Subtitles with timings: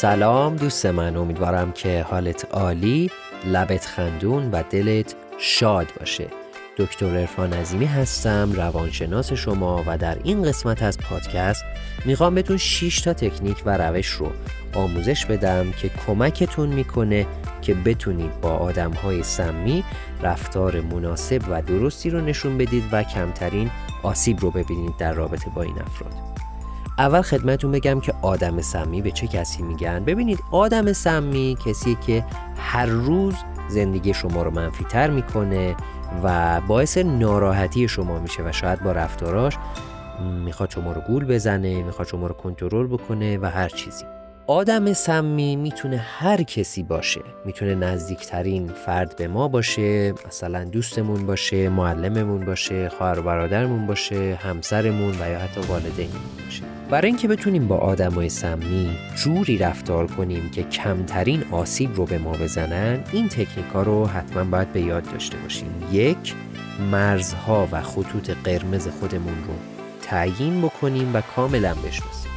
[0.00, 1.16] سلام دوست من.
[1.16, 3.10] امیدوارم که حالت عالی
[3.46, 6.26] لبت خندون و دلت شاد باشه.
[6.76, 11.64] دکتر ارفان عظیمی هستم روانشناس شما و در این قسمت از پادکست
[12.04, 14.32] می‌خوام بهتون 6 تا تکنیک و روش رو
[14.74, 17.26] آموزش بدم که کمکتون می‌کنه
[17.62, 19.84] که بتونید با آدم های سمی
[20.22, 23.70] رفتار مناسب و درستی رو نشون بدید و کمترین
[24.02, 26.39] آسیب رو ببینید در رابطه با این افراد.
[27.00, 32.24] اول خدمتون بگم که آدم سمی به چه کسی میگن؟ ببینید آدم سمی کسی که
[32.56, 33.34] هر روز
[33.68, 35.76] زندگی شما رو منفی تر می‌کنه
[36.24, 39.58] و باعث ناراحتی شما میشه و شاید با رفتاراش
[40.44, 44.04] می‌خواد شما رو گول بزنه می‌خواد شما رو کنترل بکنه و هر چیزی.
[44.50, 47.20] آدم سمی می‌تونه هر کسی باشه.
[47.44, 54.38] می‌تونه نزدیکترین فرد به ما باشه مثلا دوستمون باشه معلممون باشه خواهر و برادرمون باشه
[54.42, 56.62] همسرمون و یا حتی والدینمون باشه.
[56.90, 62.32] برای اینکه بتونیم با آدمای سمی جوری رفتار کنیم که کمترین آسیب رو به ما
[62.32, 65.70] بزنن این تکنیکا رو حتما باید به یاد داشته باشیم.
[65.92, 66.34] یک
[66.90, 69.54] مرزها و خطوط قرمز خودمون رو
[70.02, 72.29] تعیین بکنیم و کاملا بشناسیم.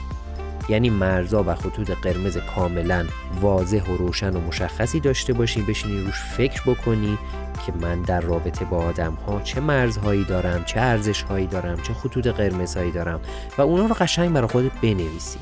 [0.69, 3.05] یعنی مرزا و خطوط قرمز کاملا
[3.41, 7.17] واضح و روشن و مشخصی داشته باشی بشینی روش فکر بکنی
[7.65, 11.93] که من در رابطه با آدم ها چه مرزهایی دارم چه ارزش هایی دارم چه
[11.93, 13.19] خطوط قرمزهایی دارم
[13.57, 15.39] و اونا رو قشنگ برای خودت بنویسی.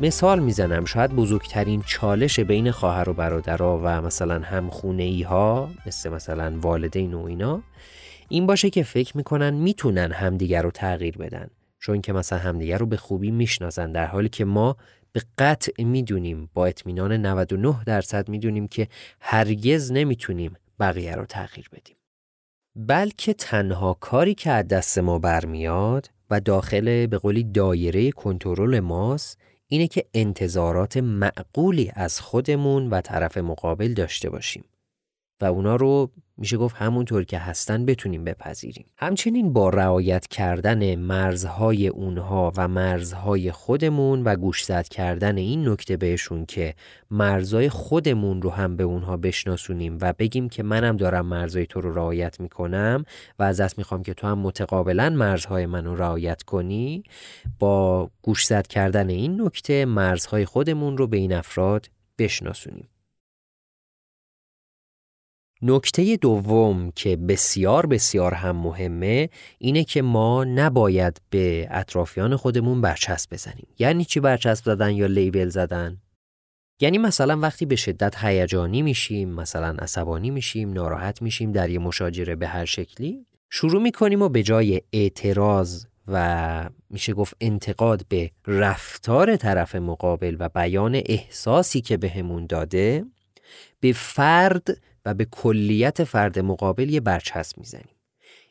[0.00, 6.10] مثال می‌زنم شاید بزرگترین چالش بین خواهر و برادرها و مثلا هم ای ها مثل
[6.10, 7.62] مثلا والدین و اینا
[8.28, 11.48] این باشه که فکر می‌کنن می‌تونن همدیگر رو تغییر بدن.
[11.78, 14.76] چون که مثلا همدیگر رو به خوبی می‌شناسن در حالی که ما
[15.12, 18.88] به قطع می‌دونیم با اطمینان 99 درصد می‌دونیم که
[19.20, 21.96] هرگز نمی‌تونیم بقیه رو تغییر بدیم.
[22.76, 29.38] بلکه تنها کاری که از دست ما برمیاد و داخل به قولی دایره کنترل ماست
[29.66, 34.64] اینه که انتظارات معقولی از خودمون و طرف مقابل داشته باشیم.
[35.40, 38.86] و اونا رو میشه گفت همونطور که هستن بتونیم بپذیریم.
[38.96, 46.46] همچنین با رعایت کردن مرزهای اونها و مرزهای خودمون و گوشزد کردن این نکته بهشون
[46.46, 46.74] که
[47.10, 51.94] مرزهای خودمون رو هم به اونها بشناسونیم و بگیم که منم دارم مرزهای تو رو
[51.94, 53.04] رعایت می‌کنم
[53.38, 57.02] و از دست می‌خوام که تو هم متقابلا مرزهای منو رعایت کنی
[57.58, 62.88] با گوشزد کردن این نکته مرزهای خودمون رو به این افراد بشناسونیم.
[65.62, 73.32] نکته دوم که بسیار بسیار هم مهمه اینه که ما نباید به اطرافیان خودمون برچسب
[73.34, 73.66] بزنیم.
[73.78, 75.96] یعنی چی برچسب زدن یا لیبل زدن؟
[76.80, 82.36] یعنی مثلا وقتی به شدت هیجانی میشیم مثلا عصبانی میشیم ناراحت میشیم در یه مشاجره
[82.36, 89.36] به هر شکلی شروع می‌کنیم و به جای اعتراض و میشه گفت انتقاد به رفتار
[89.36, 93.04] طرف مقابل و بیان احساسی که بهمون داده
[93.80, 97.94] به فرد و به کلیت فرد مقابل یه برچسب می‌زنیم.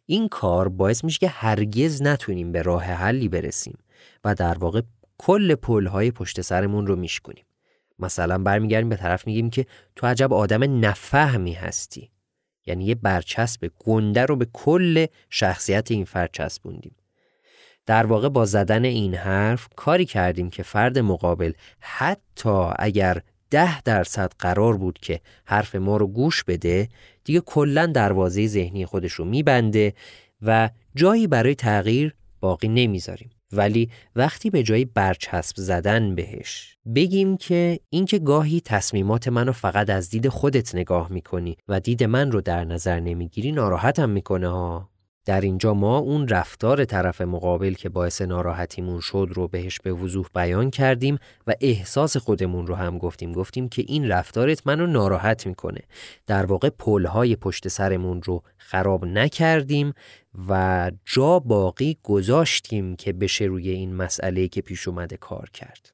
[0.06, 3.78] این کار باعث میشه که هرگز نتونیم به راه حلی برسیم
[4.24, 4.82] و در واقع
[5.18, 7.46] کل پلهای پشت سرمون رو میشکنیم
[8.00, 12.12] مثلا برمیگردیم به طرف میگیم که تو عجب آدم نفهمی هستی.
[12.66, 16.96] یعنی یه برچسب گنده رو به کل شخصیت این فرد چسبوندیم.
[17.86, 24.32] در واقع با زدن این حرف کاری کردیم که فرد مقابل حتی اگر ده درصد
[24.40, 26.90] قرار بود که حرف ما رو گوش بده
[27.24, 29.94] دیگه کلا دروازه ذهنی خودش رو میبنده
[30.42, 33.30] و جایی برای تغییر باقی نمی‌ذاریم.
[33.52, 40.10] ولی وقتی به جای برچسب زدن بهش بگیم که اینکه گاهی تصمیمات منو فقط از
[40.10, 44.90] دید خودت نگاه می‌کنی و دید من رو در نظر نمی‌گیری ناراحتم می‌کنه ها.
[45.28, 50.28] در اینجا ما اون رفتار طرف مقابل که باعث ناراحتیمون شد رو بهش به وضوح
[50.36, 51.18] بیان کردیم
[51.48, 53.32] و احساس خودمون رو هم گفتیم.
[53.32, 55.82] گفتیم که این رفتارت منو ناراحت می‌کنه.
[56.28, 59.94] در واقع پلهای پشت سرمون رو خراب نکردیم
[60.50, 65.90] و جا باقی گذاشتیم که بشه روی این مسئله که پیش اومده کار کرد.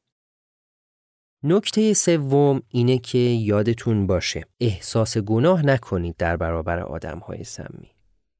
[1.43, 7.92] نکته سوم اینه که یادتون باشه احساس گناه نکنید در برابر آدم های سمی.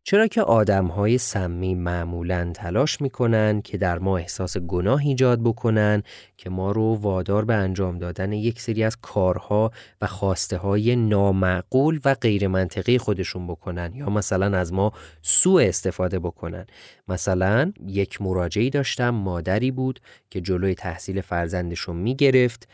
[0.06, 6.04] چرا که آدم های سمی معمولا تلاش می‌کنن که در ما احساس گناه ایجاد بکنن
[6.38, 9.72] که ما رو وادار به انجام دادن یک سری از کارها
[10.02, 14.92] و خواسته های نامعقول و غیر منطقی خودشون بکنن یا مثلا از ما
[15.22, 16.66] سوء استفاده بکنن.
[17.08, 20.00] مثلا یک مراجعی داشتم مادری بود
[20.30, 22.68] که جلوی تحصیل فرزندشون می‌گرفت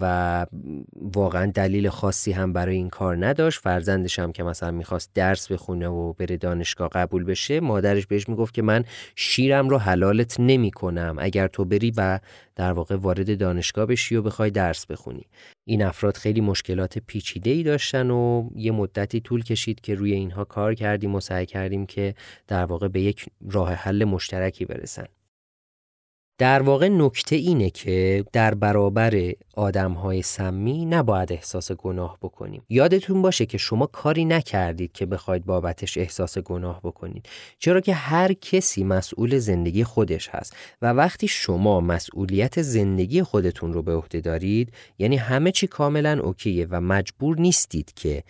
[0.00, 0.46] و
[0.94, 3.60] واقعا دلیل خاصی هم برای این کار نداشت.
[3.60, 8.54] فرزندش هم که مثلا می‌خواست درس بخونه و بره دانشگاه قبول بشه مادرش بهش می‌گفت
[8.54, 8.84] که من
[9.16, 12.20] شیرم رو حلالت نمی کنم اگر تو بری و
[12.56, 15.26] در واقع وارد دانشگاه بشی و بخوای درس بخونی.
[15.64, 20.44] این افراد خیلی مشکلات پیچیده ای داشتن و یه مدتی طول کشید که روی اینها
[20.44, 22.14] کار کردیم و سعی کردیم که
[22.48, 25.06] در واقع به یک راه حل مشترکی برسن.
[26.38, 32.62] در واقع نکته اینه که در برابر آدم های سمی نباید احساس گناه بکنیم.
[32.68, 37.28] یادتون باشه که شما کاری نکردید که بخواید بابتش احساس گناه بکنید.
[37.58, 43.82] چرا که هر کسی مسئول زندگی خودش هست و وقتی شما مسئولیت زندگی خودتون رو
[43.82, 48.22] به عهده دارید یعنی همه چی کاملا اوکیه و مجبور نیستید که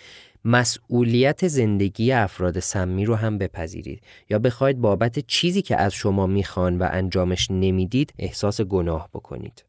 [0.44, 4.02] مسئولیت زندگی افراد سمی رو هم بپذیرید.
[4.30, 9.64] یا بخواید بابت چیزی که از شما می‌خوان و انجامش نمی‌دید احساس گناه بکنید.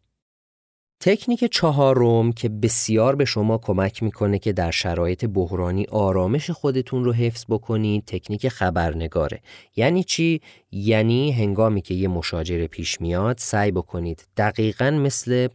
[0.99, 7.13] تکنیک چهارم که بسیار به شما کمک می‌کنه که در شرایط بحرانی آرامش خودتون رو
[7.13, 9.41] حفظ بکنید تکنیک خبرنگاره.
[9.75, 15.47] یعنی چی؟ یعنی هنگامی که یه مشاجره پیش میاد سعی بکنید دقیقا مثل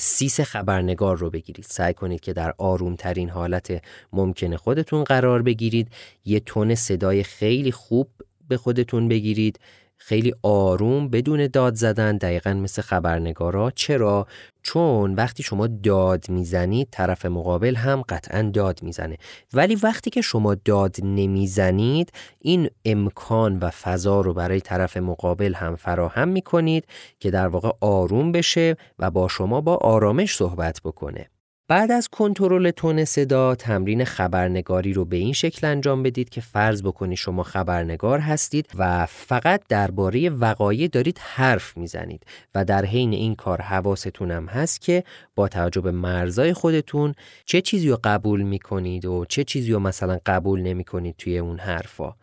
[0.00, 1.64] سیس خبرنگار رو بگیرید.
[1.68, 3.82] سعی کنید که در آرومترین حالت
[4.12, 5.88] ممکن خودتون قرار بگیرید.
[6.24, 8.08] یه تون صدای خیلی خوب
[8.48, 9.58] به خودتون بگیرید.
[9.96, 13.70] خیلی آروم بدون داد زدن دقیقا مثل خبرنگارا.
[13.70, 14.26] چرا؟
[14.62, 19.16] چون وقتی شما داد می‌زنید طرف مقابل هم قطعا داد می‌زنه.
[19.52, 25.76] ولی وقتی که شما داد نمی‌زنید این امکان و فضا رو برای طرف مقابل هم
[25.76, 26.86] فراهم می‌کنید
[27.20, 31.30] که در واقع آروم بشه و با شما با آرامش صحبت بکنه.
[31.68, 36.82] بعد از کنترل تون صدا تمرین خبرنگاری رو به این شکل انجام بدید که فرض
[36.82, 43.34] بکنید شما خبرنگار هستید و فقط درباره وقایع دارید حرف می‌زنید و در حین این
[43.34, 47.14] کار حواستون هم هست که با توجه به مرزای خودتون
[47.44, 52.14] چه چیزی رو قبول می‌کنید و چه چیزی رو مثلا قبول نمی‌کنید توی اون حرفا.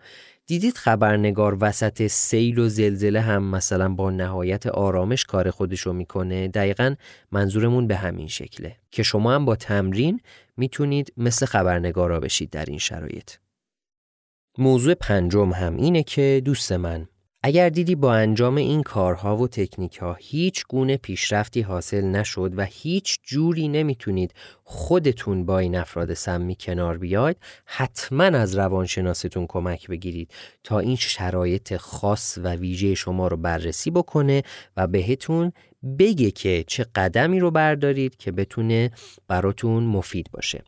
[0.51, 6.95] دیدید خبرنگار وسط سیل و زلزله هم مثلا با نهایت آرامش کار خودشو می‌کنه؟ دقیقا
[7.31, 8.75] منظورمون به همین شکله.
[8.91, 10.19] که شما هم با تمرین
[10.57, 13.31] می‌تونید مثل خبرنگارا بشید در این شرایط.
[14.57, 17.07] موضوع پنجم هم اینه که دوست من
[17.43, 22.63] اگر دیدی با انجام این کارها و تکنیک ها هیچ گونه پیشرفتی حاصل نشد و
[22.63, 24.33] هیچ جوری نمی‌تونید
[24.63, 30.31] خودتون با این افراد سمی کنار بیاید حتما از روانشناستون کمک بگیرید
[30.63, 34.43] تا این شرایط خاص و ویژه شما رو بررسی بکنه
[34.77, 35.51] و بهتون
[35.99, 38.91] بگه که چه قدمی رو بردارید که بتونه
[39.27, 40.63] براتون مفید باشه.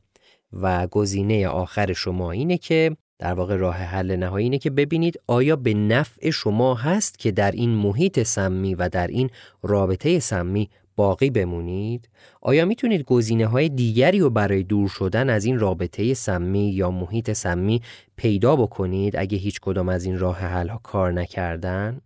[0.53, 5.55] و گزینه آخر شما اینه که در واقع راه حل نهایی اینه که ببینید آیا
[5.55, 9.29] به نفع شما هست که در این محیط سمی و در این
[9.63, 12.09] رابطه سمی باقی بمونید؟
[12.41, 17.31] آیا می‌تونید گزینه های دیگری رو برای دور شدن از این رابطه سمی یا محیط
[17.31, 17.81] سمی
[18.15, 22.01] پیدا بکنید اگه هیچ کدام از این راه حل ها کار نکردن؟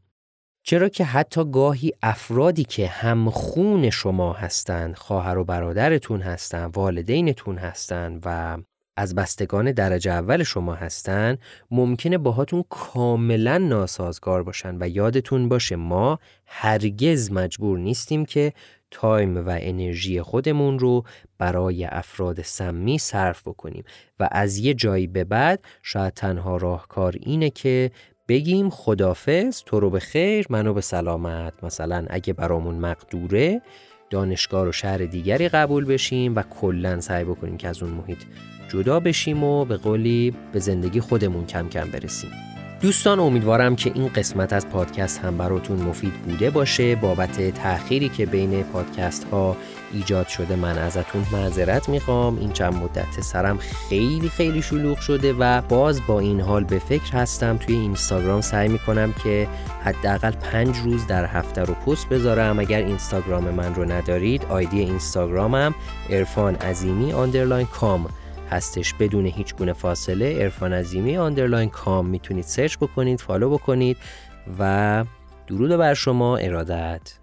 [0.63, 7.57] چرا که حتی گاهی افرادی که هم خون شما هستند، خواهر و برادرتون هستند، والدینتون
[7.57, 8.57] هستند و
[8.97, 11.37] از بستگان درجه اول شما هستن
[11.71, 18.53] ممکنه باهاتون کاملا ناسازگار باشن و یادتون باشه ما هرگز مجبور نیستیم که
[18.91, 21.03] تایم و انرژی خودمون رو
[21.37, 23.83] برای افراد سمی صرف بکنیم.
[24.19, 27.91] و از یه جایی به بعد شاید تنها راهکار اینه که
[28.27, 31.53] بگیم خدافز تو رو به خیر منو به سلامت.
[31.63, 33.61] مثلا اگه برامون مقدوره
[34.09, 38.19] دانشگاه و شهر دیگری قبول بشیم و کلا سعی بکنیم که از اون محیط
[38.69, 42.56] جدا بشیم و به قولی به زندگی خودمون کم کم برسیم.
[42.81, 46.95] دوستان امیدوارم که این قسمت از پادکست هم براتون مفید بوده باشه.
[46.95, 49.55] بابت تأخیری که بین پادکست ها
[49.93, 52.39] ایجاد شده من ازتون معذرت می‌خوام.
[52.39, 57.11] این چند مدت سرم خیلی خیلی شلوغ شده و باز با این حال به فکر
[57.13, 57.57] هستم.
[57.57, 59.47] توی اینستاگرام سعی می‌کنم که
[59.83, 62.59] حداقل پنج روز در هفته رو پست بذارم.
[62.59, 65.75] اگر اینستاگرام من رو ندارید ID اینستاگرامم
[66.09, 68.05] عرفان عظیمی underline com
[68.51, 70.37] هستش بدون هیچ گونه فاصله.
[70.39, 73.97] عرفان عظیمی underline com می‌تونید سرچ بکنید follow بکنید
[74.59, 75.05] و
[75.47, 77.13] درود بر شما ارادت.